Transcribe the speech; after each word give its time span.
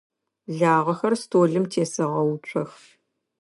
Лагъэхэр 0.59 1.13
столым 1.21 1.65
тесэгъэуцох. 1.71 2.71